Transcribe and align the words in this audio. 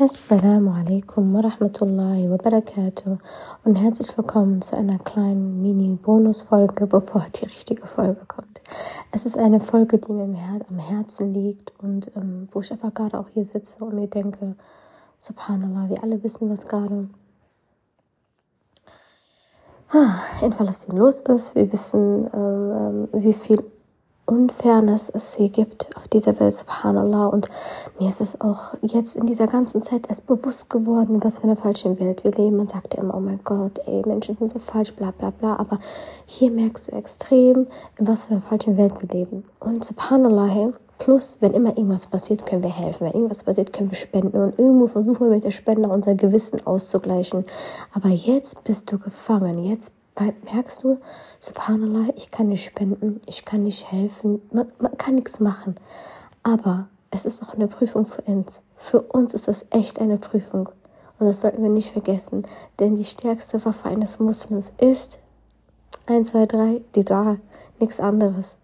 Assalamu 0.00 0.70
alaikum 0.70 1.32
wa 1.32 1.40
rahmatullahi 1.40 2.30
wa 2.30 2.36
barakatuh 2.36 3.18
und 3.64 3.74
herzlich 3.74 4.16
willkommen 4.16 4.62
zu 4.62 4.76
einer 4.76 5.00
kleinen 5.00 5.60
Mini-Bonus-Folge, 5.60 6.86
bevor 6.86 7.26
die 7.34 7.46
richtige 7.46 7.84
Folge 7.84 8.20
kommt. 8.28 8.60
Es 9.10 9.26
ist 9.26 9.36
eine 9.36 9.58
Folge, 9.58 9.98
die 9.98 10.12
mir 10.12 10.28
am 10.70 10.78
Herzen 10.78 11.34
liegt 11.34 11.72
und 11.82 12.12
ähm, 12.14 12.46
wo 12.52 12.60
ich 12.60 12.70
einfach 12.70 12.94
gerade 12.94 13.18
auch 13.18 13.28
hier 13.34 13.42
sitze 13.42 13.84
und 13.84 13.94
mir 13.94 14.06
denke, 14.06 14.54
subhanallah, 15.18 15.88
wir 15.88 16.00
alle 16.04 16.22
wissen, 16.22 16.48
was 16.48 16.68
gerade 16.68 17.08
in 20.42 20.50
Palästina 20.50 20.96
los 20.96 21.22
ist. 21.22 21.56
Wir 21.56 21.72
wissen, 21.72 22.30
ähm, 22.32 23.08
ähm 23.12 23.20
wie 23.20 23.32
viel 23.32 23.64
Unfairness 24.28 25.08
es 25.08 25.36
hier 25.36 25.48
gibt 25.48 25.88
auf 25.96 26.06
dieser 26.06 26.38
Welt, 26.38 26.52
subhanallah. 26.52 27.28
Und 27.28 27.48
mir 27.98 28.10
ist 28.10 28.20
es 28.20 28.38
auch 28.42 28.74
jetzt 28.82 29.16
in 29.16 29.24
dieser 29.24 29.46
ganzen 29.46 29.80
Zeit 29.80 30.06
erst 30.06 30.26
bewusst 30.26 30.68
geworden, 30.68 31.24
was 31.24 31.38
für 31.38 31.44
eine 31.44 31.56
falsche 31.56 31.98
Welt 31.98 32.24
wir 32.24 32.32
leben. 32.32 32.58
Man 32.58 32.68
sagt 32.68 32.92
immer, 32.92 33.14
oh 33.14 33.20
mein 33.20 33.40
Gott, 33.42 33.78
ey, 33.86 34.02
Menschen 34.06 34.34
sind 34.34 34.50
so 34.50 34.58
falsch, 34.58 34.92
bla 34.94 35.12
bla 35.12 35.30
bla. 35.30 35.56
Aber 35.56 35.78
hier 36.26 36.50
merkst 36.50 36.88
du 36.88 36.92
extrem, 36.92 37.68
in 37.96 38.06
was 38.06 38.24
für 38.24 38.34
einer 38.34 38.42
falschen 38.42 38.76
Welt 38.76 38.92
wir 39.00 39.08
leben. 39.08 39.44
Und 39.60 39.82
subhanallah, 39.82 40.74
plus, 40.98 41.38
wenn 41.40 41.54
immer 41.54 41.70
irgendwas 41.70 42.08
passiert, 42.08 42.44
können 42.44 42.62
wir 42.62 42.76
helfen. 42.76 43.06
Wenn 43.06 43.14
irgendwas 43.14 43.44
passiert, 43.44 43.72
können 43.72 43.90
wir 43.90 43.96
spenden. 43.96 44.36
Und 44.36 44.58
irgendwo 44.58 44.88
versuchen 44.88 45.20
wir 45.20 45.36
mit 45.36 45.44
der 45.44 45.52
Spende 45.52 45.88
unser 45.88 46.14
Gewissen 46.14 46.66
auszugleichen. 46.66 47.44
Aber 47.94 48.10
jetzt 48.10 48.64
bist 48.64 48.92
du 48.92 48.98
gefangen. 48.98 49.64
Jetzt 49.64 49.94
weil 50.18 50.34
merkst 50.52 50.82
du, 50.84 50.98
subhanallah, 51.38 52.08
ich 52.16 52.30
kann 52.30 52.48
nicht 52.48 52.64
spenden, 52.64 53.20
ich 53.26 53.44
kann 53.44 53.62
nicht 53.62 53.90
helfen, 53.90 54.42
man, 54.52 54.70
man 54.78 54.96
kann 54.98 55.14
nichts 55.14 55.40
machen. 55.40 55.76
Aber 56.42 56.88
es 57.10 57.24
ist 57.24 57.42
auch 57.42 57.54
eine 57.54 57.68
Prüfung 57.68 58.06
für 58.06 58.22
uns. 58.22 58.62
Für 58.76 59.00
uns 59.00 59.34
ist 59.34 59.48
das 59.48 59.66
echt 59.70 60.00
eine 60.00 60.18
Prüfung. 60.18 60.68
Und 61.18 61.26
das 61.26 61.40
sollten 61.40 61.62
wir 61.62 61.70
nicht 61.70 61.92
vergessen. 61.92 62.46
Denn 62.78 62.94
die 62.94 63.04
stärkste 63.04 63.64
Waffe 63.64 63.88
eines 63.88 64.18
Muslims 64.18 64.72
ist 64.80 65.18
1, 66.06 66.30
2, 66.30 66.46
3, 66.46 66.80
die 66.94 67.04
Dua, 67.04 67.36
nichts 67.80 68.00
anderes. 68.00 68.58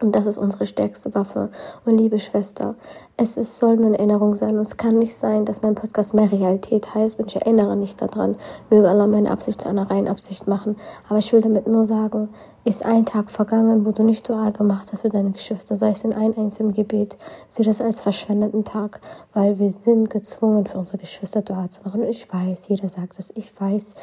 Und 0.00 0.16
das 0.16 0.26
ist 0.26 0.38
unsere 0.38 0.66
stärkste 0.66 1.14
Waffe. 1.14 1.50
Und 1.84 1.98
liebe 1.98 2.18
Schwester, 2.18 2.74
es 3.16 3.36
ist, 3.36 3.58
soll 3.58 3.76
nur 3.76 3.86
eine 3.86 3.98
Erinnerung 3.98 4.34
sein. 4.34 4.56
Und 4.56 4.62
es 4.62 4.76
kann 4.76 4.98
nicht 4.98 5.14
sein, 5.14 5.44
dass 5.44 5.62
mein 5.62 5.74
Podcast 5.74 6.14
mehr 6.14 6.30
Realität 6.30 6.94
heißt. 6.94 7.20
Und 7.20 7.26
ich 7.28 7.36
erinnere 7.36 7.76
nicht 7.76 8.00
daran. 8.02 8.36
Möge 8.70 8.88
Allah 8.88 9.06
meine 9.06 9.30
Absicht 9.30 9.60
zu 9.60 9.68
einer 9.68 9.88
reinen 9.90 10.08
Absicht 10.08 10.46
machen. 10.46 10.76
Aber 11.08 11.18
ich 11.18 11.32
will 11.32 11.40
damit 11.40 11.66
nur 11.66 11.84
sagen, 11.84 12.28
ist 12.64 12.84
ein 12.84 13.04
Tag 13.04 13.30
vergangen, 13.30 13.84
wo 13.84 13.92
du 13.92 14.02
nicht 14.02 14.28
Dua 14.28 14.50
gemacht 14.50 14.88
hast 14.90 15.02
für 15.02 15.10
deine 15.10 15.32
Geschwister, 15.32 15.76
sei 15.76 15.90
es 15.90 16.02
in 16.02 16.14
einem 16.14 16.34
einzigen 16.38 16.72
Gebet, 16.72 17.18
sieh 17.50 17.62
das 17.62 17.82
als 17.82 18.00
verschwendeten 18.00 18.64
Tag, 18.64 19.00
weil 19.34 19.58
wir 19.58 19.70
sind 19.70 20.08
gezwungen, 20.08 20.64
für 20.64 20.78
unsere 20.78 20.96
Geschwister 20.96 21.42
Dua 21.42 21.68
zu 21.68 21.82
machen. 21.82 22.00
Und 22.02 22.08
ich 22.08 22.32
weiß, 22.32 22.68
jeder 22.68 22.88
sagt 22.88 23.18
das, 23.18 23.32
ich 23.36 23.52
weiß, 23.60 23.96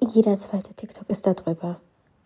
jeder 0.00 0.34
zweite 0.36 0.74
TikTok 0.74 1.08
ist 1.08 1.26
darüber. 1.26 1.76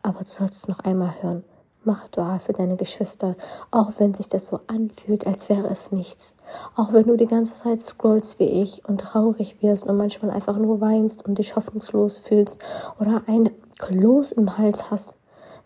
Aber 0.02 0.20
du 0.20 0.26
sollst 0.26 0.54
es 0.54 0.68
noch 0.68 0.80
einmal 0.80 1.14
hören. 1.22 1.44
Mach 1.86 2.08
Dua 2.08 2.38
für 2.38 2.54
deine 2.54 2.76
Geschwister, 2.76 3.36
auch 3.70 3.92
wenn 3.98 4.14
sich 4.14 4.28
das 4.30 4.46
so 4.46 4.60
anfühlt, 4.68 5.26
als 5.26 5.50
wäre 5.50 5.66
es 5.68 5.92
nichts. 5.92 6.34
Auch 6.76 6.94
wenn 6.94 7.06
du 7.06 7.16
die 7.16 7.26
ganze 7.26 7.54
Zeit 7.54 7.82
scrollst 7.82 8.38
wie 8.38 8.62
ich 8.62 8.82
und 8.88 9.02
traurig 9.02 9.60
wirst 9.60 9.86
und 9.86 9.98
manchmal 9.98 10.30
einfach 10.30 10.56
nur 10.56 10.80
weinst 10.80 11.26
und 11.26 11.38
dich 11.38 11.56
hoffnungslos 11.56 12.16
fühlst 12.16 12.64
oder 12.98 13.22
ein 13.26 13.50
Kloß 13.78 14.32
im 14.32 14.56
Hals 14.56 14.90
hast, 14.90 15.16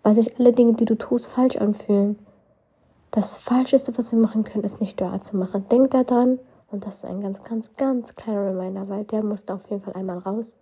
weil 0.02 0.16
sich 0.16 0.40
alle 0.40 0.52
Dinge, 0.52 0.72
die 0.72 0.86
du 0.86 0.96
tust, 0.96 1.28
falsch 1.28 1.56
anfühlen. 1.56 2.18
Das 3.12 3.38
Falscheste, 3.38 3.96
was 3.96 4.10
wir 4.10 4.18
machen 4.18 4.42
können, 4.42 4.64
ist 4.64 4.80
nicht 4.80 5.00
Dua 5.00 5.20
zu 5.20 5.36
machen. 5.36 5.66
Denk 5.68 5.92
daran, 5.92 6.40
und 6.70 6.84
das 6.84 6.96
ist 6.96 7.04
ein 7.04 7.20
ganz, 7.20 7.44
ganz, 7.44 7.70
ganz 7.76 8.16
kleiner 8.16 8.46
Reminder, 8.46 8.88
weil 8.88 9.04
der 9.04 9.24
muss 9.24 9.44
da 9.44 9.54
auf 9.54 9.70
jeden 9.70 9.82
Fall 9.82 9.94
einmal 9.94 10.18
raus. 10.18 10.58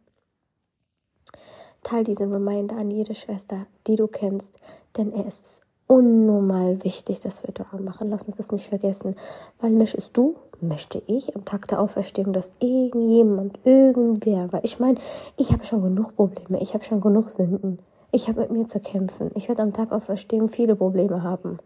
Teil 1.86 2.02
diesen 2.02 2.32
Reminder 2.32 2.76
an 2.76 2.90
jede 2.90 3.14
Schwester, 3.14 3.66
die 3.86 3.94
du 3.94 4.08
kennst, 4.08 4.58
denn 4.96 5.12
er 5.12 5.24
ist 5.24 5.60
unnormal 5.86 6.82
wichtig, 6.82 7.20
dass 7.20 7.44
wir 7.44 7.54
Dua 7.54 7.78
machen. 7.78 8.10
Lass 8.10 8.26
uns 8.26 8.38
das 8.38 8.50
nicht 8.50 8.68
vergessen, 8.68 9.14
weil 9.60 9.70
möchtest 9.70 10.16
du, 10.16 10.34
möchte 10.60 11.00
ich 11.06 11.36
am 11.36 11.44
Tag 11.44 11.68
der 11.68 11.80
Auferstehung, 11.80 12.32
dass 12.32 12.50
irgendjemand, 12.58 13.60
irgendwer, 13.62 14.52
weil 14.52 14.62
ich 14.64 14.80
meine, 14.80 14.98
ich 15.36 15.52
habe 15.52 15.64
schon 15.64 15.80
genug 15.80 16.16
Probleme, 16.16 16.60
ich 16.60 16.74
habe 16.74 16.82
schon 16.82 17.00
genug 17.00 17.30
Sünden, 17.30 17.78
ich 18.10 18.26
habe 18.26 18.40
mit 18.40 18.50
mir 18.50 18.66
zu 18.66 18.80
kämpfen, 18.80 19.30
ich 19.36 19.48
werde 19.48 19.62
am 19.62 19.72
Tag 19.72 19.92
Auferstehung 19.92 20.48
viele 20.48 20.74
Probleme 20.74 21.22
haben. 21.22 21.60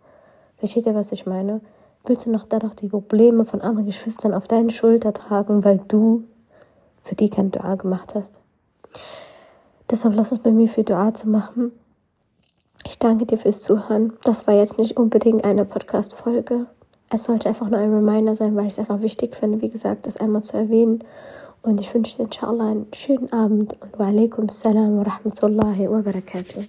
Versteht 0.59 0.85
ihr, 0.85 0.95
was 0.95 1.13
ich 1.13 1.25
meine? 1.25 1.63
Willst 2.05 2.27
du 2.27 2.31
noch 2.31 2.45
da 2.45 2.59
noch 2.59 2.75
die 2.75 2.89
Probleme 2.89 3.47
von 3.47 3.63
anderen 3.63 3.87
Geschwistern 3.87 4.35
auf 4.35 4.49
deinen 4.49 4.69
Schulter 4.69 5.15
tragen, 5.15 5.65
weil 5.65 5.81
du 5.89 6.25
für 7.01 7.15
die 7.15 7.31
kein 7.31 7.51
Dua 7.51 7.77
gemacht 7.77 8.15
hast? 8.15 8.39
Deshalb 9.91 10.15
lass 10.15 10.33
uns 10.33 10.43
bei 10.43 10.53
mir 10.53 10.69
für 10.69 10.85
Dua 10.85 11.13
zu 11.13 11.29
machen. 11.29 11.73
Ich 12.85 12.99
danke 12.99 13.27
dir 13.27 13.37
fürs 13.37 13.63
Zuhören. 13.63 14.13
Das 14.25 14.47
war 14.47 14.55
jetzt 14.55 14.79
nicht 14.79 14.97
unbedingt 14.97 15.45
eine 15.45 15.65
Podcast-Folge. 15.65 16.67
Es 17.11 17.25
sollte 17.25 17.49
einfach 17.49 17.69
nur 17.69 17.81
ein 17.81 17.93
Reminder 17.93 18.35
sein, 18.35 18.55
weil 18.55 18.67
ich 18.67 18.75
es 18.75 18.79
einfach 18.79 19.03
wichtig 19.03 19.35
finde, 19.35 19.61
wie 19.61 19.69
gesagt, 19.69 20.07
das 20.07 20.17
einmal 20.17 20.43
zu 20.43 20.57
erwähnen. 20.57 21.03
Und 21.63 21.81
ich 21.81 21.93
wünsche 21.93 22.17
dir 22.17 22.25
inshallah 22.25 22.71
einen 22.71 22.87
schönen 22.95 23.33
Abend 23.33 23.77
und 23.81 23.99
wa 23.99 24.07
alaikum 24.07 24.49
salam 24.49 24.99
wa 24.99 25.03
rahmatullahi 25.03 25.91
wa 25.91 26.01
barakatuh. 26.01 26.65